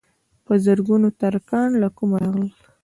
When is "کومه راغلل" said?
1.97-2.51